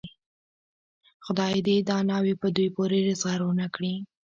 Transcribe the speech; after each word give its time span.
خدای 1.25 1.55
دې 1.67 1.75
دا 1.89 1.97
ناوې 2.09 2.33
په 2.41 2.47
دوی 2.55 2.69
پورې 2.75 2.99
زرغونه 3.21 3.65
کړي. 3.75 3.93